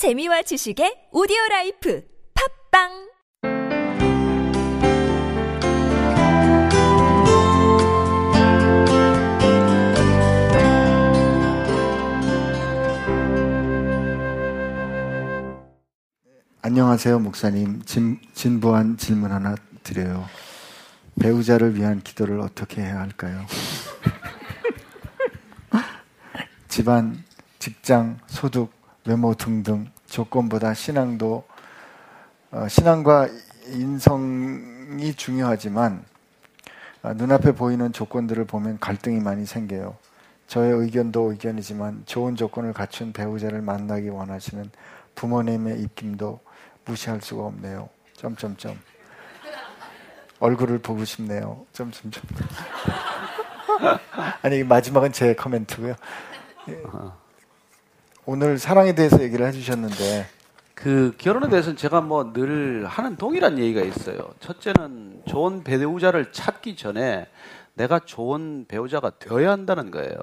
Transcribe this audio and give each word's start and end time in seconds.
재미와 0.00 0.40
지식의 0.40 1.08
오디오 1.12 1.36
라이프 1.50 2.02
팝빵 2.72 2.88
안녕하세요, 16.62 17.18
목사님. 17.18 17.82
진, 17.82 18.18
진부한 18.32 18.96
질문 18.96 19.32
하나 19.32 19.54
드려요. 19.82 20.24
배우자를 21.20 21.76
위한 21.76 22.00
기도를 22.00 22.40
어떻게 22.40 22.80
해야 22.80 23.00
할까요? 23.00 23.44
집안, 26.68 27.22
직장, 27.58 28.18
소득, 28.28 28.79
외모 29.06 29.34
등등 29.34 29.90
조건보다 30.06 30.74
신앙도 30.74 31.44
어, 32.52 32.68
신앙과 32.68 33.28
인성이 33.68 35.14
중요하지만 35.14 36.04
어, 37.02 37.14
눈앞에 37.14 37.52
보이는 37.52 37.92
조건들을 37.92 38.44
보면 38.44 38.78
갈등이 38.78 39.20
많이 39.20 39.46
생겨요. 39.46 39.96
저의 40.46 40.72
의견도 40.72 41.30
의견이지만 41.30 42.02
좋은 42.06 42.34
조건을 42.34 42.72
갖춘 42.72 43.12
배우자를 43.12 43.62
만나기 43.62 44.08
원하시는 44.08 44.70
부모님의 45.14 45.80
입김도 45.80 46.40
무시할 46.84 47.20
수가 47.20 47.44
없네요. 47.44 47.88
점점점. 48.14 48.76
얼굴을 50.40 50.80
보고 50.80 51.04
싶네요. 51.04 51.66
점점점. 51.72 52.22
아니 54.42 54.64
마지막은 54.64 55.12
제 55.12 55.34
코멘트고요. 55.34 55.94
예. 56.68 56.82
오늘 58.32 58.58
사랑에 58.58 58.94
대해서 58.94 59.20
얘기를 59.24 59.44
해주셨는데 59.44 60.24
그 60.76 61.12
결혼에 61.18 61.48
대해서는 61.48 61.76
제가 61.76 62.00
뭐 62.00 62.32
늘 62.32 62.86
하는 62.86 63.16
동일한 63.16 63.58
얘기가 63.58 63.80
있어요. 63.80 64.18
첫째는 64.38 65.22
좋은 65.26 65.64
배우자를 65.64 66.30
찾기 66.30 66.76
전에 66.76 67.26
내가 67.74 67.98
좋은 67.98 68.66
배우자가 68.68 69.10
되어야 69.18 69.50
한다는 69.50 69.90
거예요. 69.90 70.14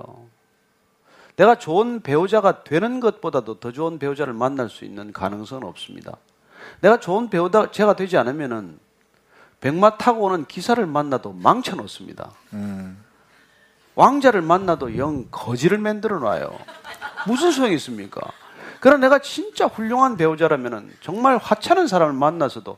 내가 1.36 1.56
좋은 1.56 2.00
배우자가 2.00 2.64
되는 2.64 3.02
것보다도 3.02 3.60
더 3.60 3.74
좋은 3.74 4.00
배우자를 4.00 4.32
만날 4.32 4.70
수 4.70 4.86
있는 4.86 5.12
가능성은 5.12 5.68
없습니다. 5.68 6.16
내가 6.80 7.02
좋은 7.02 7.30
배우자가 7.30 7.98
되지 7.98 8.16
않으면은 8.16 8.80
백마 9.60 9.98
타고 9.98 10.22
오는 10.28 10.46
기사를 10.46 10.84
만나도 10.86 11.34
망쳐 11.34 11.76
놓습니다. 11.76 12.32
음. 12.54 13.04
왕자를 13.96 14.42
만나도 14.44 14.98
영 14.98 15.26
거지를 15.30 15.78
만들어 15.78 16.20
놔요. 16.20 16.58
무슨 17.28 17.52
소용이 17.52 17.76
있습니까? 17.76 18.22
그러나 18.80 19.00
내가 19.02 19.20
진짜 19.20 19.66
훌륭한 19.66 20.18
배우자라면 20.18 20.92
정말 21.02 21.38
화찮은 21.38 21.88
사람을 21.88 22.14
만나서도 22.14 22.78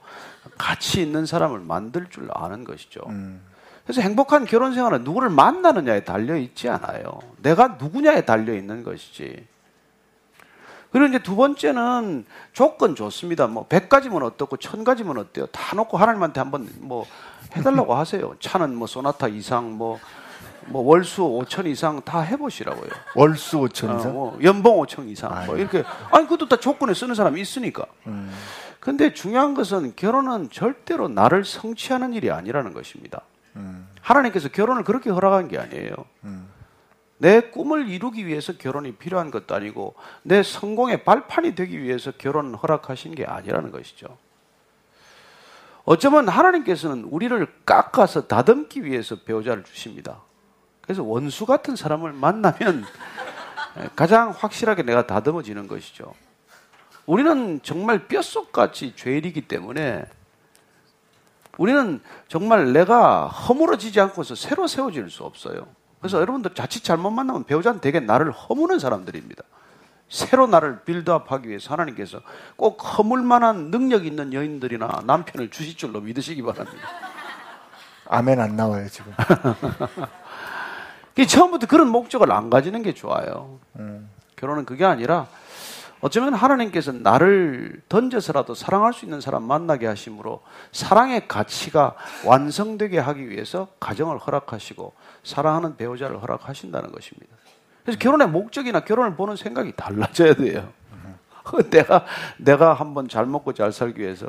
같이 0.57 1.01
있는 1.01 1.25
사람을 1.25 1.59
만들 1.59 2.07
줄 2.09 2.29
아는 2.33 2.63
것이죠. 2.63 3.01
음. 3.07 3.41
그래서 3.83 4.01
행복한 4.01 4.45
결혼 4.45 4.73
생활은 4.73 5.03
누구를 5.03 5.29
만나느냐에 5.29 6.03
달려 6.03 6.35
있지 6.35 6.69
않아요. 6.69 7.19
내가 7.41 7.77
누구냐에 7.79 8.21
달려 8.21 8.53
있는 8.53 8.83
것이지. 8.83 9.47
그리고 10.91 11.07
이제 11.07 11.19
두 11.19 11.35
번째는 11.35 12.25
조건 12.53 12.95
좋습니다. 12.95 13.47
뭐 13.47 13.67
100가지면 13.67 14.23
어떻고 14.23 14.57
1000가지면 14.57 15.17
어때요? 15.19 15.45
다 15.47 15.75
놓고 15.75 15.97
하나님한테 15.97 16.39
한번 16.39 16.67
뭐 16.79 17.05
해달라고 17.55 17.93
하세요. 17.93 18.35
차는 18.39 18.75
뭐 18.75 18.87
소나타 18.87 19.27
이상 19.27 19.77
뭐, 19.77 19.99
뭐 20.69 20.83
월수 20.83 21.21
5천 21.21 21.67
이상 21.67 22.01
다 22.01 22.21
해보시라고요. 22.21 22.89
월수 23.15 23.57
5천 23.57 23.99
이상? 23.99 24.11
어, 24.11 24.13
뭐 24.13 24.39
연봉 24.43 24.79
5천 24.81 25.07
이상. 25.09 25.45
뭐 25.45 25.57
이렇게. 25.57 25.83
아니, 26.11 26.25
그것도 26.25 26.47
다 26.47 26.57
조건에 26.57 26.93
쓰는 26.93 27.15
사람이 27.15 27.41
있으니까. 27.41 27.85
음. 28.07 28.31
근데 28.79 29.13
중요한 29.13 29.53
것은 29.53 29.93
결혼은 29.95 30.49
절대로 30.49 31.09
나를 31.09 31.43
성취하는 31.43 32.13
일이 32.13 32.31
아니라는 32.31 32.73
것입니다. 32.73 33.21
음. 33.55 33.87
하나님께서 34.01 34.49
결혼을 34.49 34.83
그렇게 34.83 35.09
허락한 35.09 35.47
게 35.47 35.57
아니에요. 35.57 35.93
음. 36.23 36.47
내 37.17 37.41
꿈을 37.41 37.89
이루기 37.89 38.25
위해서 38.25 38.53
결혼이 38.53 38.93
필요한 38.93 39.29
것도 39.29 39.53
아니고 39.53 39.95
내 40.23 40.41
성공의 40.41 41.03
발판이 41.03 41.53
되기 41.53 41.81
위해서 41.81 42.11
결혼을 42.11 42.55
허락하신 42.55 43.13
게 43.13 43.25
아니라는 43.25 43.71
것이죠. 43.71 44.17
어쩌면 45.83 46.29
하나님께서는 46.29 47.03
우리를 47.05 47.45
깎아서 47.65 48.27
다듬기 48.27 48.85
위해서 48.85 49.17
배우자를 49.17 49.63
주십니다. 49.63 50.21
그래서 50.89 51.03
원수 51.03 51.45
같은 51.45 51.75
사람을 51.75 52.13
만나면 52.13 52.83
가장 53.95 54.31
확실하게 54.31 54.81
내가 54.81 55.05
다듬어지는 55.05 55.67
것이죠. 55.67 56.15
우리는 57.05 57.59
정말 57.61 58.07
뼛속같이 58.07 58.95
죄인이기 58.95 59.41
때문에 59.41 60.03
우리는 61.59 62.01
정말 62.27 62.73
내가 62.73 63.27
허물어지지 63.27 64.01
않고서 64.01 64.33
새로 64.33 64.65
세워질 64.65 65.11
수 65.11 65.25
없어요. 65.25 65.67
그래서 65.99 66.19
여러분들 66.19 66.55
자칫 66.55 66.83
잘못 66.83 67.11
만나면 67.11 67.43
배우자는 67.43 67.81
되게 67.81 67.99
나를 67.99 68.31
허무는 68.31 68.79
사람들입니다. 68.79 69.43
새로 70.07 70.47
나를 70.47 70.85
빌드업하기 70.85 71.47
위해서 71.49 71.71
하나님께서 71.71 72.19
꼭 72.55 72.79
허물 72.97 73.21
만한 73.21 73.69
능력 73.69 74.07
있는 74.07 74.33
여인들이나 74.33 75.03
남편을 75.05 75.51
주실 75.51 75.77
줄로 75.77 76.01
믿으시기 76.01 76.41
바랍니다. 76.41 76.89
아멘 78.07 78.39
안 78.39 78.55
나와요 78.55 78.89
지금. 78.89 79.13
처음부터 81.27 81.67
그런 81.67 81.89
목적을 81.89 82.31
안 82.31 82.49
가지는 82.49 82.83
게 82.83 82.93
좋아요. 82.93 83.59
음. 83.77 84.09
결혼은 84.35 84.65
그게 84.65 84.85
아니라 84.85 85.27
어쩌면 86.01 86.33
하나님께서 86.33 86.93
나를 86.93 87.81
던져서라도 87.89 88.53
사랑할 88.53 88.93
수 88.93 89.05
있는 89.05 89.19
사람 89.19 89.43
만나게 89.43 89.85
하심으로 89.85 90.41
사랑의 90.71 91.27
가치가 91.27 91.95
완성되게 92.25 92.99
하기 92.99 93.29
위해서 93.29 93.67
가정을 93.79 94.17
허락하시고 94.17 94.93
사랑하는 95.23 95.75
배우자를 95.75 96.21
허락하신다는 96.21 96.91
것입니다. 96.91 97.35
그래서 97.83 97.99
결혼의 97.99 98.29
목적이나 98.29 98.81
결혼을 98.81 99.15
보는 99.15 99.35
생각이 99.35 99.73
달라져야 99.75 100.35
돼요. 100.35 100.69
내가 101.69 102.05
내가 102.37 102.73
한번 102.73 103.07
잘 103.07 103.25
먹고 103.25 103.53
잘 103.53 103.71
살기 103.71 104.01
위해서 104.01 104.27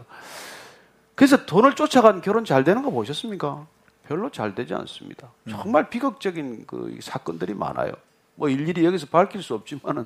그래서 1.15 1.45
돈을 1.45 1.75
쫓아간 1.75 2.23
결혼 2.23 2.45
잘 2.45 2.65
되는 2.65 2.83
거 2.83 2.91
보셨습니까? 2.91 3.67
별로 4.11 4.29
잘 4.29 4.57
되지 4.57 4.75
않습니다. 4.75 5.29
정말 5.49 5.89
비극적인 5.89 6.65
그 6.67 6.99
사건들이 7.01 7.55
많아요. 7.55 7.93
뭐 8.35 8.49
일일이 8.49 8.85
여기서 8.85 9.07
밝힐 9.07 9.41
수 9.41 9.55
없지만은 9.55 10.05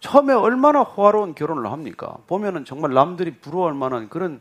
처음에 0.00 0.34
얼마나 0.34 0.80
호화로운 0.80 1.36
결혼을 1.36 1.70
합니까? 1.70 2.16
보면은 2.26 2.64
정말 2.64 2.94
남들이 2.94 3.36
부러워할 3.36 3.72
만한 3.74 4.08
그런 4.08 4.40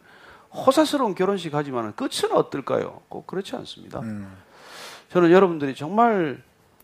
호사스러운 0.52 1.14
결혼식 1.14 1.54
하지만 1.54 1.96
끝은 1.96 2.32
어떨까요? 2.32 3.02
꼭 3.10 3.28
그렇지 3.28 3.56
않습니다. 3.58 4.00
음. 4.00 4.36
저는 5.10 5.30
여러분들이 5.30 5.76
정말 5.76 6.42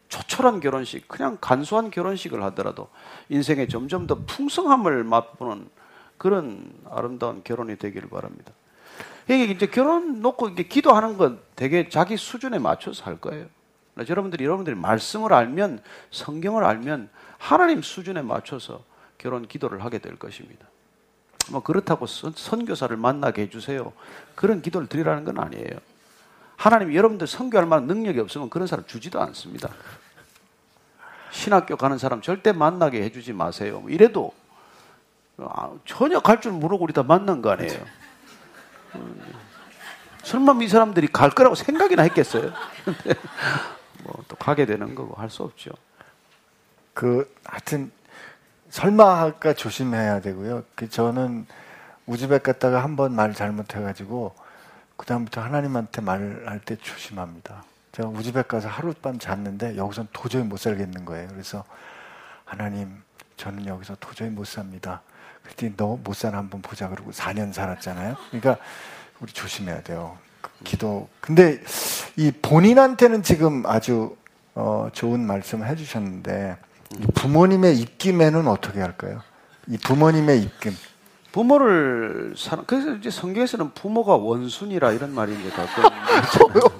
초촐한 0.09 0.59
결혼식, 0.59 1.07
그냥 1.07 1.39
간소한 1.41 1.89
결혼식을 1.89 2.43
하더라도 2.43 2.89
인생에 3.29 3.67
점점 3.67 4.05
더 4.05 4.19
풍성함을 4.27 5.03
맛보는 5.05 5.67
그런 6.19 6.71
아름다운 6.91 7.41
결혼이 7.43 7.77
되기를 7.77 8.09
바랍니다. 8.09 8.51
이게 9.25 9.45
이제 9.45 9.67
결혼 9.67 10.21
놓고 10.21 10.49
이제 10.49 10.63
기도하는 10.63 11.17
건 11.17 11.39
되게 11.55 11.87
자기 11.89 12.17
수준에 12.17 12.59
맞춰서 12.59 13.05
할 13.05 13.17
거예요. 13.19 13.45
여러분들이 14.09 14.43
여러분들이 14.43 14.75
말씀을 14.75 15.33
알면 15.33 15.81
성경을 16.11 16.63
알면 16.63 17.09
하나님 17.37 17.81
수준에 17.81 18.21
맞춰서 18.21 18.83
결혼 19.17 19.47
기도를 19.47 19.83
하게 19.83 19.99
될 19.99 20.17
것입니다. 20.17 20.65
뭐 21.51 21.61
그렇다고 21.61 22.05
선, 22.07 22.33
선교사를 22.35 22.95
만나게 22.97 23.43
해주세요. 23.43 23.93
그런 24.35 24.61
기도를 24.61 24.87
드리라는 24.87 25.23
건 25.25 25.39
아니에요. 25.39 25.77
하나님 26.55 26.93
여러분들 26.93 27.27
선교할 27.27 27.65
만한 27.67 27.87
능력이 27.87 28.19
없으면 28.19 28.49
그런 28.49 28.67
사람 28.67 28.85
주지도 28.85 29.21
않습니다. 29.21 29.69
신학교 31.31 31.75
가는 31.75 31.97
사람 31.97 32.21
절대 32.21 32.51
만나게 32.51 33.01
해주지 33.03 33.33
마세요. 33.33 33.79
뭐 33.81 33.89
이래도 33.89 34.33
아, 35.37 35.71
전혀 35.85 36.19
갈 36.19 36.39
줄 36.41 36.51
모르고 36.51 36.83
우리 36.83 36.93
다 36.93 37.03
만난 37.03 37.41
거 37.41 37.49
아니에요. 37.51 37.79
설마 40.23 40.61
이 40.63 40.67
사람들이 40.67 41.07
갈 41.07 41.29
거라고 41.31 41.55
생각이나 41.55 42.03
했겠어요? 42.03 42.51
뭐 44.03 44.23
또 44.27 44.35
가게 44.37 44.65
되는 44.65 44.95
거고 44.95 45.15
할 45.15 45.29
수 45.29 45.43
없죠. 45.43 45.71
그 46.93 47.33
하여튼 47.45 47.91
설마 48.69 49.19
할까 49.21 49.53
조심해야 49.53 50.21
되고요. 50.21 50.63
그 50.75 50.89
저는 50.89 51.45
우즈벡 52.07 52.43
갔다가 52.43 52.83
한 52.83 52.95
번 52.95 53.13
말 53.15 53.33
잘못해가지고 53.33 54.35
그 54.97 55.05
다음부터 55.05 55.41
하나님한테 55.41 56.01
말할 56.01 56.59
때 56.61 56.75
조심합니다. 56.77 57.63
제가 57.93 58.09
우즈벡 58.09 58.47
가서 58.47 58.67
하룻밤 58.69 59.19
잤는데 59.19 59.77
여기선 59.77 60.07
도저히 60.13 60.43
못 60.43 60.57
살겠는 60.57 61.05
거예요. 61.05 61.27
그래서 61.29 61.63
하나님 62.45 63.01
저는 63.37 63.65
여기서 63.67 63.95
도저히 63.99 64.29
못 64.29 64.45
삽니다. 64.45 65.01
그랬더니 65.43 65.73
너못 65.77 66.15
살아 66.15 66.37
한번 66.37 66.61
보자 66.61 66.89
그러고 66.89 67.11
4년 67.11 67.53
살았잖아요. 67.53 68.15
그러니까 68.31 68.57
우리 69.19 69.31
조심해야 69.31 69.81
돼요. 69.83 70.17
그 70.41 70.49
기도. 70.63 71.07
근데 71.21 71.61
이 72.15 72.31
본인한테는 72.31 73.23
지금 73.23 73.63
아주 73.65 74.15
어, 74.55 74.89
좋은 74.93 75.19
말씀을 75.25 75.67
해주셨는데 75.67 76.57
부모님의 77.15 77.77
입김에는 77.79 78.47
어떻게 78.47 78.79
할까요? 78.79 79.21
이 79.67 79.77
부모님의 79.77 80.41
입김. 80.41 80.75
부모를 81.31 82.35
사랑 82.37 82.63
그래서 82.67 82.93
이제 82.93 83.09
성경에서는 83.09 83.71
부모가 83.73 84.15
원순이라 84.15 84.91
이런 84.91 85.15
말이 85.15 85.33
이제 85.33 85.49
가끔 85.49 85.83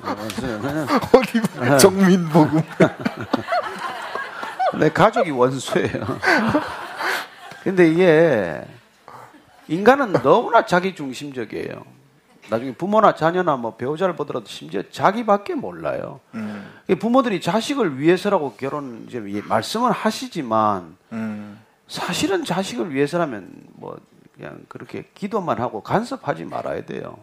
원순은 0.04 0.88
어디 1.12 1.42
정민복음. 1.80 2.62
내 4.80 4.92
가족이 4.92 5.31
원수예요. 5.31 6.19
근데 7.63 7.89
이게 7.89 8.62
인간은 9.69 10.12
너무나 10.21 10.65
자기 10.65 10.94
중심적이에요. 10.94 11.86
나중에 12.50 12.74
부모나 12.74 13.15
자녀나 13.15 13.56
뭐 13.56 13.75
배우자를 13.77 14.18
보더라도 14.18 14.48
심지어 14.48 14.83
자기밖에 14.92 15.56
몰라요. 15.56 16.19
음, 16.33 16.69
부모들이 17.00 17.39
자식을 17.39 18.00
위해서라고 18.00 18.56
결혼 18.57 19.06
이제 19.07 19.19
말씀을 19.48 19.92
하시지만 19.92 20.98
음, 21.13 21.60
사실은 21.88 22.44
자식을 22.44 22.94
위해서라면 22.94 23.50
뭐 23.75 23.98
그냥 24.36 24.66
그렇게 24.68 25.06
기도만 25.13 25.62
하고 25.62 25.81
간섭하지 25.81 26.44
말아야 26.44 26.83
돼요. 26.86 27.18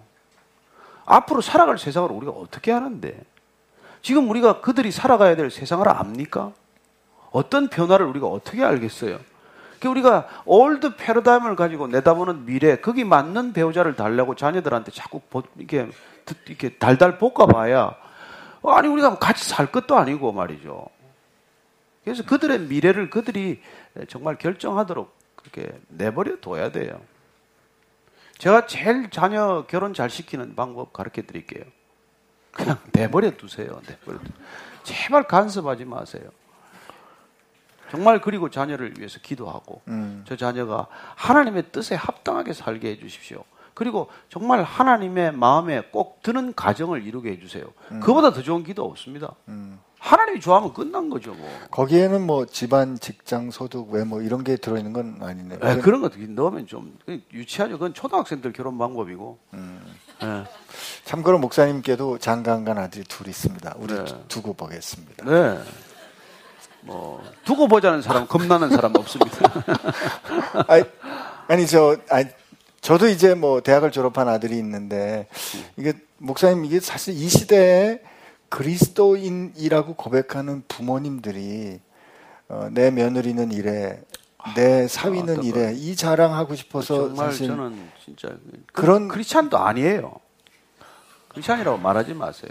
앞으로 1.04 1.42
살아갈 1.42 1.76
세상을 1.76 2.10
우리가 2.10 2.32
어떻게 2.32 2.72
아는데 2.72 3.20
지금 4.00 4.30
우리가 4.30 4.62
그들이 4.62 4.90
살아가야 4.90 5.36
될 5.36 5.50
세상을 5.50 5.86
압니까? 5.86 6.52
어떤 7.30 7.68
변화를 7.68 8.06
우리가 8.06 8.26
어떻게 8.26 8.64
알겠어요? 8.64 9.18
그러니까 9.80 9.90
우리가 9.90 10.42
old 10.44 10.96
패러다임을 10.96 11.56
가지고 11.56 11.86
내다보는 11.88 12.44
미래, 12.44 12.76
거기 12.76 13.02
맞는 13.04 13.54
배우자를 13.54 13.96
달라고 13.96 14.34
자녀들한테 14.34 14.92
자꾸 14.92 15.22
이렇게, 15.56 15.88
이렇게 16.46 16.68
달달 16.76 17.18
볶아봐야, 17.18 17.96
아니, 18.62 18.88
우리가 18.88 19.18
같이 19.18 19.48
살 19.48 19.72
것도 19.72 19.96
아니고 19.96 20.32
말이죠. 20.32 20.86
그래서 22.04 22.24
그들의 22.24 22.60
미래를 22.60 23.08
그들이 23.08 23.62
정말 24.08 24.36
결정하도록 24.36 25.14
그렇게 25.34 25.72
내버려 25.88 26.36
둬야 26.40 26.70
돼요. 26.70 27.00
제가 28.36 28.66
제일 28.66 29.10
자녀 29.10 29.64
결혼 29.66 29.94
잘 29.94 30.10
시키는 30.10 30.54
방법 30.54 30.92
가르쳐 30.92 31.22
드릴게요. 31.22 31.64
그냥 32.52 32.78
내버려 32.92 33.30
두세요. 33.32 33.80
내버려 33.86 34.18
두. 34.18 34.30
제발 34.82 35.24
간섭하지 35.24 35.84
마세요. 35.84 36.30
정말 37.90 38.20
그리고 38.20 38.50
자녀를 38.50 38.94
위해서 38.98 39.18
기도하고 39.20 39.82
음. 39.88 40.24
저 40.26 40.36
자녀가 40.36 40.86
하나님의 41.16 41.72
뜻에 41.72 41.94
합당하게 41.94 42.52
살게 42.52 42.90
해주십시오. 42.90 43.42
그리고 43.74 44.08
정말 44.28 44.62
하나님의 44.62 45.32
마음에 45.32 45.80
꼭 45.90 46.22
드는 46.22 46.54
가정을 46.54 47.06
이루게 47.06 47.32
해주세요. 47.32 47.64
음. 47.92 48.00
그보다 48.00 48.32
더 48.32 48.42
좋은 48.42 48.62
기도 48.62 48.84
없습니다. 48.84 49.34
하나님이 49.98 50.40
좋아하면 50.40 50.72
끝난 50.72 51.10
거죠, 51.10 51.34
뭐. 51.34 51.48
거기에는 51.70 52.26
뭐 52.26 52.46
집안, 52.46 52.98
직장, 52.98 53.50
소득, 53.50 53.90
외모 53.90 54.22
이런 54.22 54.44
게 54.44 54.56
들어있는 54.56 54.92
건 54.94 55.18
아니네요. 55.20 55.58
에, 55.62 55.76
그런 55.76 56.00
거 56.00 56.10
넣으면 56.16 56.66
좀 56.66 56.98
유치하죠. 57.32 57.74
그건 57.74 57.92
초등학생들 57.92 58.52
결혼 58.52 58.78
방법이고. 58.78 59.38
예. 60.22 60.44
참고로 61.04 61.38
목사님께도 61.38 62.18
장가간 62.18 62.78
아들이 62.78 63.04
둘 63.04 63.28
있습니다. 63.28 63.74
우리 63.78 63.94
네. 63.94 64.04
두고 64.28 64.54
보겠습니다. 64.54 65.24
네. 65.24 65.58
뭐 66.82 67.22
두고 67.44 67.68
보자는 67.68 68.02
사람 68.02 68.26
겁나는 68.26 68.70
사람 68.70 68.94
없습니다. 68.96 69.38
아니, 70.68 70.84
아니 71.48 71.66
저 71.66 71.96
아니, 72.08 72.26
저도 72.80 73.08
이제 73.08 73.34
뭐 73.34 73.60
대학을 73.60 73.90
졸업한 73.90 74.28
아들이 74.28 74.56
있는데 74.58 75.28
이게 75.76 75.92
목사님 76.18 76.64
이게 76.64 76.80
사실 76.80 77.14
이 77.14 77.28
시대에 77.28 78.00
그리스도인이라고 78.48 79.94
고백하는 79.94 80.64
부모님들이 80.68 81.80
어, 82.48 82.68
내 82.72 82.90
며느리는 82.90 83.52
이래 83.52 84.00
내 84.56 84.88
사위는 84.88 85.38
아, 85.40 85.42
이래 85.42 85.72
이 85.74 85.94
자랑하고 85.94 86.54
싶어서 86.56 87.08
정말 87.08 87.30
사실 87.30 87.46
저는 87.48 87.90
진짜 88.04 88.28
그, 88.28 88.62
그런- 88.72 89.08
크리스찬도 89.08 89.58
아니에요. 89.58 90.14
크리스찬이라고 91.28 91.78
말하지 91.78 92.14
마세요. 92.14 92.50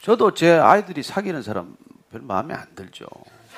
저도 0.00 0.32
제 0.34 0.52
아이들이 0.52 1.02
사귀는 1.02 1.42
사람 1.42 1.76
별 2.14 2.22
마음에 2.22 2.54
안 2.54 2.64
들죠. 2.76 3.06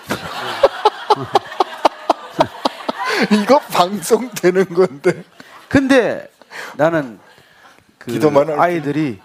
이거 3.43 3.59
방송되는 3.59 4.73
건데 4.73 5.23
근데 5.69 6.33
나는 6.79 7.21
그 7.99 8.19
아이들이 8.57 9.21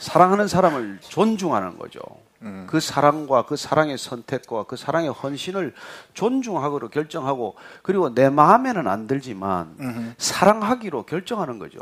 사랑하는 0.00 0.48
사람을 0.48 0.98
존중하는 1.02 1.78
거죠. 1.78 2.00
음. 2.42 2.66
그 2.68 2.80
사랑과 2.80 3.46
그 3.46 3.54
사랑의 3.54 3.96
선택과 3.96 4.64
그 4.64 4.74
사랑의 4.74 5.10
헌신을 5.10 5.72
존중하기로 6.14 6.88
결정하고 6.88 7.54
그리고 7.82 8.12
내 8.12 8.28
마음에는 8.28 8.88
안 8.88 9.06
들지만 9.06 9.76
음흠. 9.78 10.14
사랑하기로 10.18 11.04
결정하는 11.04 11.60
거죠. 11.60 11.78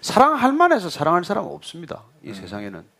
사랑할 0.00 0.52
만해서 0.52 0.90
사랑할 0.90 1.22
사람은 1.22 1.48
없습니다. 1.52 2.02
이 2.24 2.30
음. 2.30 2.34
세상에는. 2.34 2.95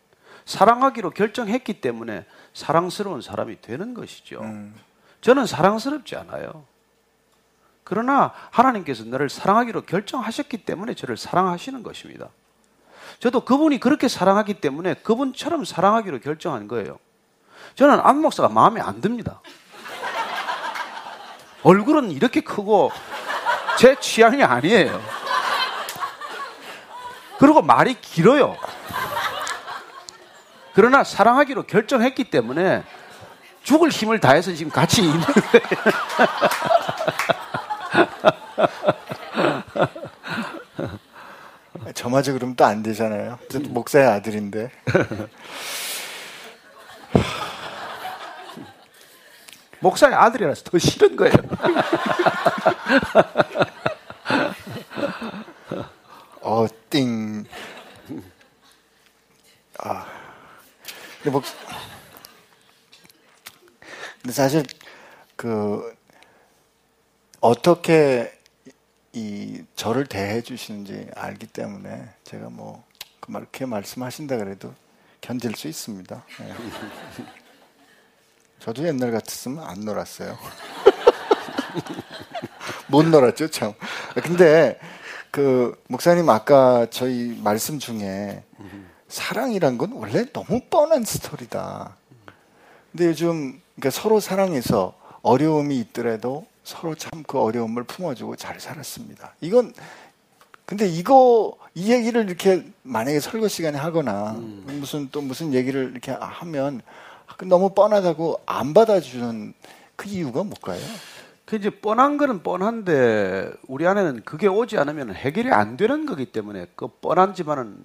사랑하기로 0.47 1.09
결정했기 1.11 1.81
때문에 1.81 2.25
사랑스러운 2.53 3.21
사람이 3.21 3.61
되는 3.61 3.93
것이죠. 3.93 4.39
음. 4.39 4.73
저는 5.19 5.45
사랑스럽지 5.45 6.15
않아요. 6.15 6.63
그러나 7.83 8.33
하나님께서 8.51 9.03
너를 9.03 9.29
사랑하기로 9.29 9.81
결정하셨기 9.81 10.59
때문에 10.59 10.93
저를 10.93 11.17
사랑하시는 11.17 11.83
것입니다. 11.83 12.29
저도 13.19 13.41
그분이 13.41 13.79
그렇게 13.79 14.07
사랑하기 14.07 14.55
때문에 14.55 14.95
그분처럼 14.95 15.65
사랑하기로 15.65 16.21
결정한 16.21 16.67
거예요. 16.69 16.97
저는 17.75 17.99
안 17.99 18.19
목사가 18.21 18.47
마음에 18.47 18.79
안 18.79 19.01
듭니다. 19.01 19.41
얼굴은 21.63 22.11
이렇게 22.11 22.39
크고 22.39 22.91
제 23.77 23.99
취향이 23.99 24.43
아니에요. 24.43 25.01
그리고 27.37 27.61
말이 27.61 27.99
길어요. 27.99 28.55
그러나 30.77 31.03
사랑하기로 31.03 31.63
결정했기 31.63 32.25
때문에 32.25 32.83
죽을 33.63 33.89
힘을 33.89 34.19
다해서 34.19 34.53
지금 34.53 34.71
같이 34.71 35.01
있는 35.01 35.19
거예요. 35.19 35.41
저마저 41.95 42.31
그러면 42.31 42.55
또 42.55 42.63
안 42.63 42.83
되잖아요. 42.83 43.39
목사의 43.69 44.05
아들인데. 44.05 44.69
목사의 49.81 50.13
아들이라서 50.13 50.63
더 50.63 50.77
싫은 50.77 51.15
거예요. 51.15 51.33
어, 56.41 56.67
띵. 56.91 57.45
아. 59.79 60.16
근데 61.27 61.31
목, 61.31 61.43
근데 64.21 64.33
사실, 64.33 64.63
그, 65.35 65.93
어떻게 67.41 68.31
이, 69.11 69.61
저를 69.75 70.05
대해 70.05 70.41
주시는지 70.41 71.09
알기 71.15 71.47
때문에 71.47 72.07
제가 72.23 72.49
뭐, 72.49 72.85
그렇게 73.19 73.65
말씀하신다 73.65 74.37
그래도 74.37 74.73
견딜 75.19 75.53
수 75.57 75.67
있습니다. 75.67 76.23
예. 76.43 76.55
저도 78.59 78.87
옛날 78.87 79.11
같았으면 79.11 79.65
안 79.65 79.81
놀았어요. 79.81 80.37
못 82.87 83.05
놀았죠, 83.05 83.49
참. 83.49 83.73
근데 84.23 84.79
그 85.31 85.77
목사님 85.89 86.29
아까 86.29 86.87
저희 86.89 87.37
말씀 87.43 87.79
중에 87.79 88.45
사랑이란 89.07 89.77
건 89.77 89.91
원래 89.93 90.25
너무 90.31 90.59
뻔한 90.69 91.03
스토리다. 91.03 91.95
근데 92.91 93.07
요즘 93.07 93.61
그러니까 93.75 93.89
서로 93.91 94.19
사랑해서 94.19 94.93
어려움이 95.21 95.77
있더라도 95.79 96.45
서로 96.63 96.95
참 96.95 97.23
그 97.27 97.39
어려움을 97.39 97.83
품어주고 97.83 98.35
잘 98.35 98.59
살았습니다. 98.59 99.33
이건 99.41 99.73
근데 100.65 100.85
이거 100.87 101.55
이 101.75 101.91
얘기를 101.91 102.25
이렇게 102.27 102.65
만약에 102.83 103.19
설거 103.19 103.47
시간에 103.47 103.77
하거나 103.77 104.33
무슨 104.37 105.07
또 105.11 105.21
무슨 105.21 105.53
얘기를 105.53 105.89
이렇게 105.91 106.11
하면 106.11 106.81
너무 107.45 107.73
뻔하다고 107.73 108.41
안 108.45 108.73
받아주는 108.73 109.53
그 109.95 110.09
이유가 110.09 110.43
뭘까요? 110.43 110.79
그 111.45 111.55
이제 111.55 111.69
뻔한 111.69 112.17
거는 112.17 112.43
뻔한데 112.43 113.51
우리 113.67 113.87
안에는 113.87 114.23
그게 114.25 114.47
오지 114.47 114.77
않으면 114.77 115.13
해결이 115.15 115.51
안 115.51 115.77
되는 115.77 116.05
거기 116.05 116.25
때문에 116.25 116.67
그 116.75 116.87
뻔한 116.87 117.33
집안은 117.33 117.77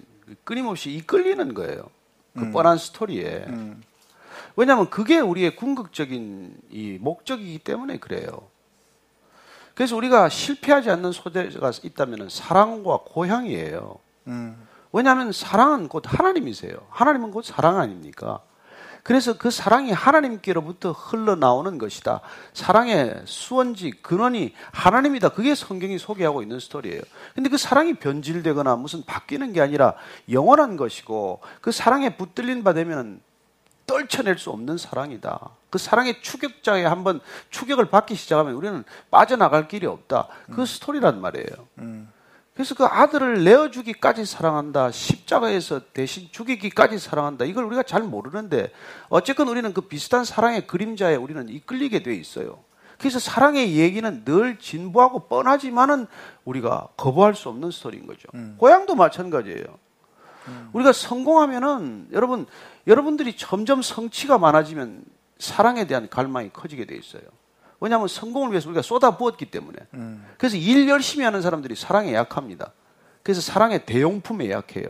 끊임없이 0.43 0.91
이끌리는 0.91 1.53
거예요. 1.53 1.89
그 2.33 2.51
뻔한 2.51 2.77
스토리에. 2.77 3.45
음. 3.47 3.81
왜냐하면 4.55 4.89
그게 4.89 5.19
우리의 5.19 5.55
궁극적인 5.55 6.57
이 6.69 6.97
목적이기 6.99 7.59
때문에 7.59 7.97
그래요. 7.97 8.47
그래서 9.73 9.95
우리가 9.95 10.29
실패하지 10.29 10.89
않는 10.91 11.11
소재가 11.11 11.71
있다면 11.83 12.29
사랑과 12.29 12.99
고향이에요. 13.05 13.97
음. 14.27 14.67
왜냐하면 14.91 15.31
사랑은 15.31 15.87
곧 15.87 16.03
하나님이세요. 16.05 16.85
하나님은 16.89 17.31
곧 17.31 17.43
사랑 17.43 17.79
아닙니까? 17.79 18.41
그래서 19.03 19.37
그 19.37 19.51
사랑이 19.51 19.91
하나님께로부터 19.91 20.93
흘러나오는 20.93 21.77
것이다. 21.77 22.21
사랑의 22.53 23.21
수원지, 23.25 23.91
근원이 23.91 24.53
하나님이다. 24.71 25.29
그게 25.29 25.55
성경이 25.55 25.99
소개하고 25.99 26.41
있는 26.41 26.59
스토리예요. 26.59 27.01
근데 27.35 27.49
그 27.49 27.57
사랑이 27.57 27.95
변질되거나 27.95 28.77
무슨 28.77 29.03
바뀌는 29.03 29.51
게 29.51 29.59
아니라 29.59 29.95
영원한 30.31 30.77
것이고 30.77 31.41
그 31.59 31.73
사랑에 31.73 32.15
붙들린 32.15 32.63
바 32.63 32.73
되면 32.73 33.21
떨쳐낼 33.85 34.37
수 34.37 34.49
없는 34.51 34.77
사랑이다. 34.77 35.49
그 35.69 35.77
사랑의 35.77 36.21
추격자에 36.21 36.85
한번 36.85 37.19
추격을 37.49 37.89
받기 37.89 38.15
시작하면 38.15 38.53
우리는 38.53 38.85
빠져나갈 39.11 39.67
길이 39.67 39.85
없다. 39.85 40.29
그 40.53 40.61
음. 40.61 40.65
스토리란 40.65 41.19
말이에요. 41.19 41.67
음. 41.79 42.09
그래서 42.53 42.75
그 42.75 42.85
아들을 42.85 43.43
내어주기까지 43.43 44.25
사랑한다. 44.25 44.91
십자가에서 44.91 45.81
대신 45.91 46.27
죽이기까지 46.31 46.99
사랑한다. 46.99 47.45
이걸 47.45 47.63
우리가 47.65 47.81
잘 47.81 48.03
모르는데 48.03 48.71
어쨌건 49.09 49.47
우리는 49.47 49.73
그 49.73 49.81
비슷한 49.81 50.23
사랑의 50.23 50.67
그림자에 50.67 51.15
우리는 51.15 51.49
이끌리게 51.49 52.03
돼 52.03 52.13
있어요. 52.13 52.63
그래서 52.99 53.17
사랑의 53.17 53.75
얘기는 53.77 54.23
늘 54.23 54.59
진부하고 54.59 55.27
뻔하지만은 55.27 56.05
우리가 56.45 56.89
거부할 56.95 57.33
수 57.33 57.49
없는 57.49 57.71
스토리인 57.71 58.05
거죠. 58.05 58.29
음. 58.35 58.55
고향도 58.59 58.93
마찬가지예요. 58.95 59.65
음. 60.47 60.69
우리가 60.73 60.93
성공하면은 60.93 62.09
여러분 62.11 62.45
여러분들이 62.85 63.35
점점 63.35 63.81
성취가 63.81 64.37
많아지면 64.37 65.03
사랑에 65.39 65.87
대한 65.87 66.07
갈망이 66.07 66.51
커지게 66.53 66.85
돼 66.85 66.95
있어요. 66.95 67.23
왜냐하면 67.83 68.07
성공을 68.07 68.51
위해서 68.51 68.69
우리가 68.69 68.81
쏟아 68.81 69.17
부었기 69.17 69.51
때문에. 69.51 69.77
음. 69.95 70.25
그래서 70.37 70.55
일 70.55 70.87
열심히 70.87 71.25
하는 71.25 71.41
사람들이 71.41 71.75
사랑에 71.75 72.13
약합니다. 72.13 72.71
그래서 73.23 73.41
사랑의 73.41 73.85
대용품에 73.85 74.49
약해요. 74.51 74.87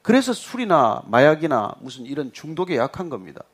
그래서 0.00 0.32
술이나 0.32 1.02
마약이나 1.08 1.74
무슨 1.80 2.06
이런 2.06 2.32
중독에 2.32 2.78
약한 2.78 3.10
겁니다. 3.10 3.44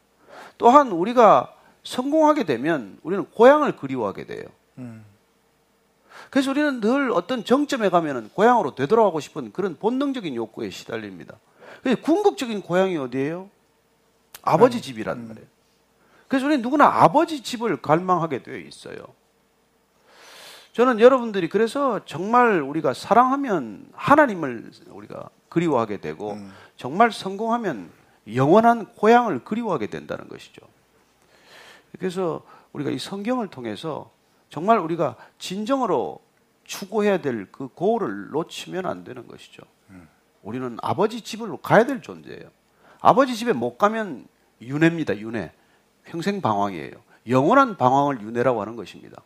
또한 0.58 0.92
우리가 0.92 1.52
성공하게 1.82 2.44
되면 2.44 3.00
우리는 3.02 3.24
고향을 3.24 3.74
그리워하게 3.76 4.26
돼요. 4.26 4.44
음. 4.78 5.04
그래서 6.30 6.52
우리는 6.52 6.80
늘 6.80 7.10
어떤 7.10 7.44
정점에 7.44 7.88
가면은 7.88 8.30
고향으로 8.32 8.76
되돌아가고 8.76 9.18
싶은 9.18 9.52
그런 9.52 9.76
본능적인 9.76 10.36
욕구에 10.36 10.70
시달립니다. 10.70 11.34
궁극적인 12.02 12.62
고향이 12.62 12.96
어디예요? 12.96 13.50
아버지 14.42 14.78
음. 14.78 14.82
집이란 14.82 15.16
음. 15.16 15.28
말이에요. 15.28 15.57
그래서 16.28 16.46
우리는 16.46 16.62
누구나 16.62 16.86
아버지 16.86 17.42
집을 17.42 17.80
갈망하게 17.80 18.42
되어 18.42 18.56
있어요. 18.58 18.96
저는 20.72 21.00
여러분들이 21.00 21.48
그래서 21.48 22.04
정말 22.04 22.60
우리가 22.60 22.94
사랑하면 22.94 23.88
하나님을 23.94 24.70
우리가 24.90 25.30
그리워하게 25.48 25.96
되고 25.96 26.34
음. 26.34 26.52
정말 26.76 27.10
성공하면 27.10 27.90
영원한 28.34 28.86
고향을 28.94 29.42
그리워하게 29.42 29.88
된다는 29.88 30.28
것이죠. 30.28 30.60
그래서 31.98 32.42
우리가 32.72 32.90
이 32.90 32.98
성경을 32.98 33.48
통해서 33.48 34.10
정말 34.50 34.78
우리가 34.78 35.16
진정으로 35.38 36.20
추구해야 36.64 37.18
될 37.18 37.48
그 37.50 37.68
고를 37.68 38.28
놓치면 38.30 38.86
안 38.86 39.02
되는 39.02 39.26
것이죠. 39.26 39.62
음. 39.90 40.06
우리는 40.42 40.76
아버지 40.82 41.22
집으로 41.22 41.56
가야 41.56 41.86
될 41.86 42.02
존재예요. 42.02 42.50
아버지 43.00 43.34
집에 43.34 43.52
못 43.52 43.78
가면 43.78 44.28
윤회입니다, 44.60 45.16
윤회. 45.18 45.52
평생 46.08 46.40
방황이에요. 46.40 46.92
영원한 47.28 47.76
방황을 47.76 48.22
윤회라고 48.22 48.60
하는 48.62 48.76
것입니다. 48.76 49.22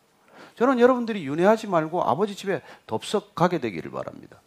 저는 0.55 0.79
여러분들이 0.79 1.25
윤회하지 1.25 1.67
말고 1.67 2.03
아버지 2.03 2.35
집에 2.35 2.61
덥석 2.85 3.33
가게 3.33 3.57
되기를 3.59 3.89
바랍니다. 3.89 4.41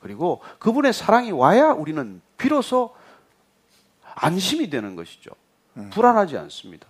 그리고 0.00 0.42
그분의 0.58 0.92
사랑이 0.92 1.30
와야 1.32 1.72
우리는 1.72 2.20
비로소 2.36 2.94
안심이 4.14 4.68
되는 4.68 4.94
것이죠. 4.96 5.30
음. 5.78 5.90
불안하지 5.90 6.36
않습니다. 6.36 6.86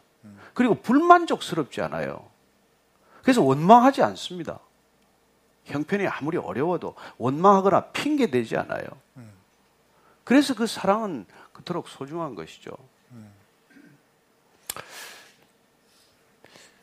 그리고 0.55 0.75
불만족스럽지 0.75 1.81
않아요. 1.83 2.29
그래서 3.23 3.43
원망하지 3.43 4.03
않습니다. 4.03 4.59
형편이 5.65 6.09
아무리 6.09 6.37
어려워도 6.39 6.97
원망하거나 7.19 7.93
핑계 7.93 8.27
대지 8.27 8.57
않아요. 8.57 8.85
그래서 10.25 10.55
그 10.55 10.67
사랑은 10.67 11.27
그토록 11.53 11.89
소중한 11.89 12.35
것이죠. 12.35 12.73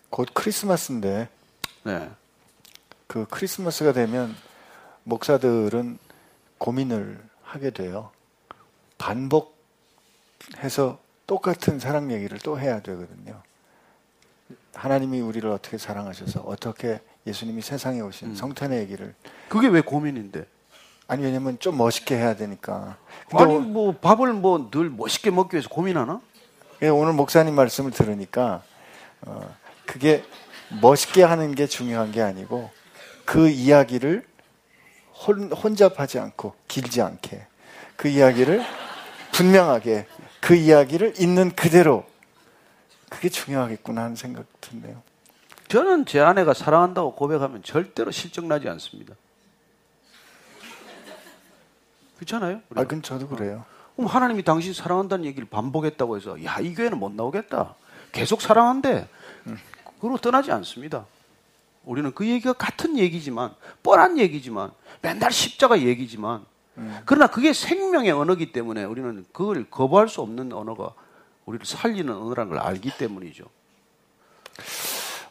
곧 0.10 0.28
크리스마스인데, 0.34 1.30
네. 1.84 2.12
그 3.08 3.26
크리스마스가 3.30 3.94
되면 3.94 4.36
목사들은 5.04 5.98
고민을 6.58 7.24
하게 7.42 7.70
돼요. 7.72 8.12
반복해서 8.98 9.50
똑같은 11.26 11.80
사랑 11.80 12.12
얘기를 12.12 12.38
또 12.40 12.60
해야 12.60 12.82
되거든요. 12.82 13.42
하나님이 14.74 15.22
우리를 15.22 15.50
어떻게 15.50 15.78
사랑하셔서 15.78 16.42
어떻게 16.42 17.02
예수님이 17.28 17.62
세상에 17.62 18.02
오신 18.02 18.30
음. 18.30 18.36
성탄의 18.36 18.80
얘기를 18.80 19.14
그게 19.48 19.68
왜 19.68 19.82
고민인데? 19.82 20.46
아니 21.10 21.24
왜냐면 21.24 21.58
좀 21.60 21.76
멋있게 21.76 22.16
해야 22.16 22.36
되니까. 22.36 22.96
아니 23.34 23.58
뭐 23.58 23.92
밥을 23.94 24.32
뭐 24.34 24.70
늘 24.70 24.92
멋있게 24.92 25.32
먹기 25.32 25.56
위해서 25.56 25.68
고민하나? 25.68 26.22
예, 26.84 26.88
오늘 26.88 27.14
목사님 27.14 27.56
말씀을 27.56 27.90
들으니까 27.92 28.62
어, 29.22 29.54
그게 29.88 30.24
멋있게 30.82 31.24
하는 31.24 31.56
게 31.56 31.66
중요한 31.66 32.12
게 32.12 32.22
아니고 32.22 32.70
그 33.26 33.50
이야기를 33.50 34.24
혼, 35.26 35.52
혼잡하지 35.52 36.20
않고 36.20 36.54
길지 36.68 37.02
않게 37.02 37.46
그 37.96 38.08
이야기를 38.08 38.64
분명하게 39.32 40.06
그 40.40 40.54
이야기를 40.56 41.16
있는 41.20 41.50
그대로 41.56 42.06
그게 43.10 43.30
중요하겠구나 43.30 44.04
하는 44.04 44.16
생각 44.16 44.46
드네요. 44.62 45.02
저는 45.70 46.06
제 46.06 46.20
아내가 46.20 46.54
사랑한다고 46.54 47.16
고백하면 47.16 47.64
절대로 47.64 48.12
실증나지 48.12 48.70
않습니다. 48.70 49.16
그렇잖아요? 52.20 52.62
아, 52.76 52.84
그 52.84 53.02
저도 53.02 53.28
그래요. 53.28 53.64
그럼 53.96 54.10
하나님이 54.10 54.44
당신 54.44 54.74
사랑한다는 54.74 55.26
얘기를 55.26 55.48
반복했다고 55.50 56.18
해서 56.18 56.44
야, 56.44 56.60
이 56.60 56.74
교회는 56.76 57.00
못 57.00 57.12
나오겠다. 57.12 57.76
계속 58.12 58.42
사랑한대. 58.42 59.08
그로 60.02 60.18
떠나지 60.18 60.52
않습니다. 60.52 61.06
우리는 61.86 62.14
그 62.14 62.28
얘기가 62.28 62.54
같은 62.54 62.98
얘기지만 62.98 63.54
뻔한 63.84 64.18
얘기지만 64.18 64.72
맨날 65.02 65.32
십자가 65.32 65.80
얘기지만 65.80 66.46
그러나 67.06 67.28
그게 67.28 67.52
생명의 67.52 68.12
언어기 68.12 68.52
때문에 68.52 68.84
우리는 68.84 69.26
그걸 69.34 69.70
거부할 69.70 70.08
수 70.08 70.22
없는 70.22 70.54
언어가 70.54 70.94
우리를 71.46 71.66
살리는 71.66 72.14
언어라는 72.14 72.52
걸 72.52 72.60
알기 72.60 72.92
때문이죠. 72.98 73.46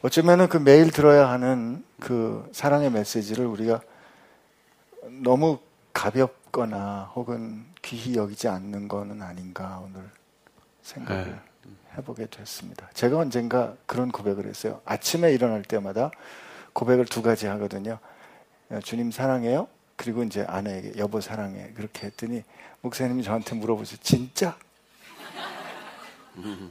어쩌면은 0.03 0.49
그 0.49 0.57
매일 0.57 0.91
들어야 0.91 1.29
하는 1.31 1.85
그 2.01 2.49
사랑의 2.53 2.91
메시지를 2.91 3.47
우리가 3.47 3.81
너무 5.23 5.59
가볍 5.93 6.38
거나 6.53 7.11
혹은 7.15 7.65
귀히 7.83 8.17
여기지 8.17 8.49
않는 8.49 8.89
거는 8.89 9.23
아닌가 9.23 9.81
오늘 9.85 10.11
생각을 10.83 11.25
네. 11.25 11.71
해보게 11.97 12.27
됐습니다. 12.27 12.89
제가 12.95 13.19
언젠가 13.19 13.75
그런 13.87 14.11
고백을 14.11 14.47
했어요. 14.47 14.81
아침에 14.85 15.33
일어날 15.33 15.63
때마다 15.63 16.11
고백을 16.73 17.07
두 17.07 17.23
가지 17.23 17.47
하거든요. 17.47 17.99
주님 18.85 19.11
사랑해요. 19.11 19.69
그리고 19.97 20.23
이제 20.23 20.45
아내에게 20.47 20.93
여보 20.99 21.21
사랑해. 21.21 21.73
그렇게 21.75 22.07
했더니 22.07 22.45
목사님이 22.83 23.23
저한테 23.25 23.57
물어보세요. 23.57 23.99
진짜? 24.03 24.57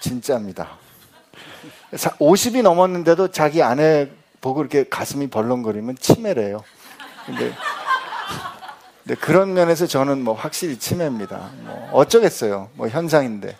진짜입니다. 0.00 0.78
50이 1.92 2.62
넘었는데도 2.62 3.30
자기 3.32 3.62
아내 3.62 4.08
보고 4.40 4.60
이렇게 4.60 4.88
가슴이 4.88 5.28
벌렁거리면 5.28 5.96
치매래요. 5.96 6.62
근데, 7.26 7.52
근데 9.08 9.18
그런 9.22 9.54
면에서 9.54 9.86
저는 9.86 10.22
뭐 10.22 10.34
확실히 10.34 10.78
치매입니다. 10.78 11.50
뭐 11.62 11.88
어쩌겠어요. 11.92 12.68
뭐 12.74 12.88
현상인데. 12.88 13.56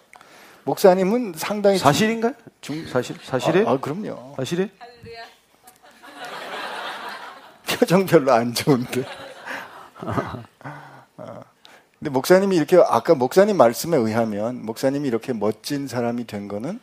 목사님은 0.64 1.32
상당히 1.36 1.78
사실인가요? 1.78 2.34
중 2.60 2.86
사실 2.86 3.16
사실에? 3.22 3.64
아, 3.66 3.70
아 3.70 3.80
그럼요. 3.80 4.34
사실에? 4.36 4.70
표정 7.66 8.04
별로 8.04 8.32
안 8.32 8.52
좋은데. 8.52 9.06
근데 11.98 12.10
목사님이 12.10 12.54
이렇게 12.54 12.76
아까 12.86 13.14
목사님 13.14 13.56
말씀에 13.56 13.96
의하면 13.96 14.66
목사님이 14.66 15.08
이렇게 15.08 15.32
멋진 15.32 15.88
사람이 15.88 16.26
된 16.26 16.48
거는 16.48 16.78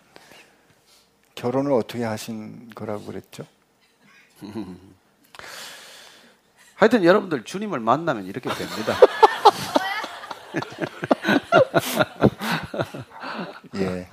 결혼을 1.35 1.71
어떻게 1.71 2.03
하신 2.03 2.71
거라고 2.73 3.05
그랬죠? 3.05 3.45
하여튼 6.75 7.03
여러분들 7.03 7.43
주님을 7.43 7.79
만나면 7.79 8.25
이렇게 8.25 8.49
됩니다. 8.49 8.95
예. 13.75 14.07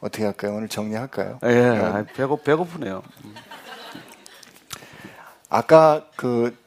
어떻게 0.00 0.24
할까요? 0.24 0.54
오늘 0.56 0.68
정리할까요? 0.68 1.38
예, 1.44 1.48
네. 1.48 2.06
배고 2.14 2.42
배고프네요. 2.42 3.02
아까 5.48 6.06
그 6.16 6.64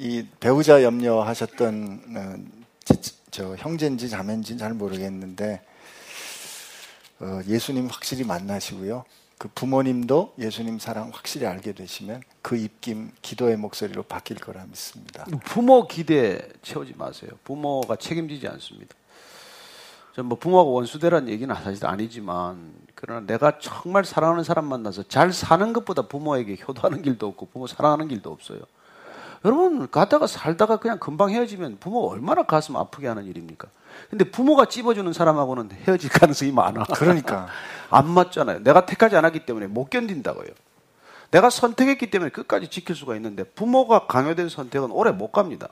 이 0.00 0.26
배우자 0.40 0.82
염려 0.82 1.20
하셨던 1.22 2.02
어, 2.16 2.94
저 3.30 3.54
형제인지 3.56 4.08
자매인지 4.08 4.56
잘 4.56 4.72
모르겠는데 4.72 5.60
어, 7.20 7.40
예수님 7.46 7.86
확실히 7.86 8.24
만나시고요. 8.24 9.04
그 9.40 9.48
부모님도 9.54 10.34
예수님 10.38 10.78
사랑 10.78 11.08
확실히 11.14 11.46
알게 11.46 11.72
되시면 11.72 12.22
그 12.42 12.58
입김 12.58 13.10
기도의 13.22 13.56
목소리로 13.56 14.02
바뀔 14.02 14.36
거라 14.36 14.66
믿습니다. 14.66 15.24
부모 15.46 15.88
기대 15.88 16.46
채우지 16.60 16.92
마세요. 16.98 17.30
부모가 17.42 17.96
책임지지 17.96 18.46
않습니다. 18.46 18.94
뭐 20.24 20.36
부모하고 20.36 20.72
원수대란 20.72 21.30
얘기는 21.30 21.54
사실 21.54 21.86
아니지만 21.86 22.74
그러나 22.94 23.26
내가 23.26 23.58
정말 23.58 24.04
사랑하는 24.04 24.44
사람 24.44 24.66
만나서 24.66 25.04
잘 25.04 25.32
사는 25.32 25.72
것보다 25.72 26.02
부모에게 26.02 26.58
효도하는 26.68 27.00
길도 27.00 27.26
없고 27.28 27.46
부모 27.46 27.66
사랑하는 27.66 28.08
길도 28.08 28.30
없어요. 28.30 28.60
여러분 29.44 29.90
가다가 29.90 30.26
살다가 30.26 30.76
그냥 30.76 30.98
금방 30.98 31.30
헤어지면 31.30 31.78
부모 31.80 32.08
얼마나 32.08 32.42
가슴 32.42 32.76
아프게 32.76 33.08
하는 33.08 33.24
일입니까? 33.24 33.68
근데 34.10 34.30
부모가 34.30 34.66
찝어주는 34.66 35.12
사람하고는 35.12 35.70
헤어질 35.86 36.10
가능성이 36.10 36.52
많아. 36.52 36.84
그러니까 36.94 37.48
안 37.90 38.08
맞잖아요. 38.08 38.62
내가 38.62 38.86
택하지 38.86 39.16
않았기 39.16 39.46
때문에 39.46 39.66
못 39.66 39.90
견딘다고요. 39.90 40.48
내가 41.30 41.48
선택했기 41.48 42.10
때문에 42.10 42.30
끝까지 42.30 42.68
지킬 42.68 42.94
수가 42.96 43.16
있는데 43.16 43.44
부모가 43.44 44.06
강요된 44.06 44.48
선택은 44.48 44.90
오래 44.90 45.12
못 45.12 45.32
갑니다. 45.32 45.68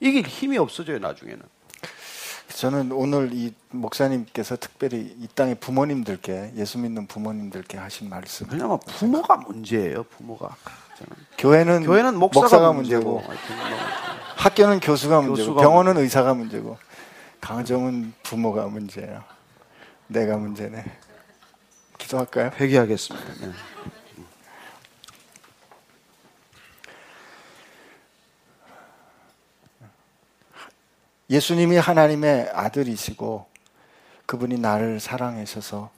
이길 0.00 0.26
힘이 0.26 0.58
없어져요 0.58 0.98
나중에는. 0.98 1.42
저는 2.48 2.92
오늘 2.92 3.30
이 3.32 3.52
목사님께서 3.70 4.56
특별히 4.56 5.14
이 5.18 5.28
땅의 5.34 5.56
부모님들께 5.56 6.52
예수 6.56 6.78
믿는 6.78 7.06
부모님들께 7.06 7.76
하신 7.76 8.08
말씀. 8.08 8.46
왜냐면 8.50 8.78
부모가 8.86 9.36
문제예요. 9.36 10.04
부모가. 10.04 10.56
교회는 11.38 11.84
교회는 11.84 12.18
목사가, 12.18 12.44
목사가 12.44 12.72
문제고, 12.72 13.20
문제고, 13.20 13.34
학교는 14.36 14.80
교수가 14.80 15.20
문제고, 15.20 15.36
교수가 15.36 15.60
병원은 15.60 15.96
의사가 15.98 16.34
문제고, 16.34 16.78
가정은 17.40 18.14
부모가 18.22 18.66
문제예요. 18.66 19.22
내가 20.08 20.36
문제네. 20.36 20.84
기도할까요? 21.98 22.50
회개하겠습니다. 22.58 23.46
네. 23.46 23.52
예수님이 31.28 31.76
하나님의 31.76 32.50
아들이시고 32.52 33.46
그분이 34.26 34.58
나를 34.58 35.00
사랑하셔서 35.00 35.90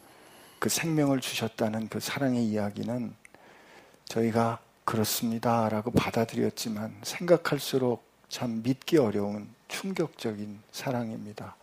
그 0.59 0.69
생명을 0.69 1.21
주셨다는 1.21 1.89
그 1.89 2.01
사랑의 2.01 2.45
이야기는 2.45 3.15
저희가 4.07 4.59
그렇습니다 4.89 5.69
라고 5.69 5.91
받아들였지만 5.91 6.95
생각할수록 7.03 8.03
참 8.31 8.63
믿기 8.63 8.97
어려운 8.97 9.47
충격적인 9.69 10.61
사랑입니다. 10.73 11.57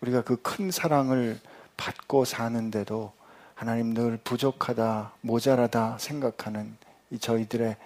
우리가 0.00 0.22
그 0.22 0.36
큰 0.36 0.70
사랑을 0.70 1.38
받고 1.76 2.24
사는데도 2.24 3.12
하나님 3.54 3.92
늘 3.92 4.16
부족하다, 4.24 5.12
모자라다 5.20 5.98
생각하는 5.98 6.74
이 7.10 7.18
저희들의 7.18 7.76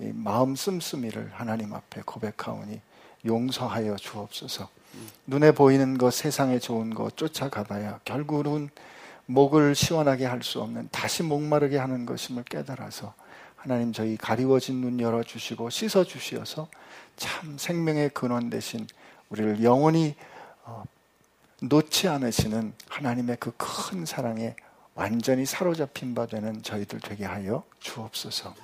이 0.00 0.12
마음 0.12 0.54
씀씀이를 0.54 1.30
하나님 1.32 1.72
앞에 1.72 2.02
고백하오니 2.04 2.82
용서하여 3.24 3.96
주옵소서. 3.96 4.68
눈에 5.26 5.52
보이는 5.52 5.96
것, 5.96 6.12
세상에 6.12 6.58
좋은 6.58 6.92
것 6.92 7.16
쫓아가봐야 7.16 8.00
결국은 8.04 8.68
목을 9.24 9.74
시원하게 9.74 10.26
할 10.26 10.42
수 10.42 10.60
없는 10.60 10.90
다시 10.92 11.22
목마르게 11.22 11.78
하는 11.78 12.04
것임을 12.04 12.44
깨달아서 12.44 13.14
하나님 13.58 13.92
저희 13.92 14.16
가리워진 14.16 14.80
눈 14.80 14.98
열어주시고 15.00 15.68
씻어주시어서 15.70 16.68
참 17.16 17.58
생명의 17.58 18.10
근원 18.10 18.48
대신 18.50 18.86
우리를 19.28 19.62
영원히 19.62 20.14
어, 20.64 20.84
놓지 21.60 22.08
않으시는 22.08 22.72
하나님의 22.88 23.36
그 23.36 23.52
큰 23.58 24.04
사랑에 24.06 24.54
완전히 24.94 25.46
사로잡힌 25.46 26.14
바 26.14 26.26
되는 26.26 26.62
저희들 26.62 27.00
되게 27.00 27.24
하여 27.24 27.64
주옵소서. 27.80 28.54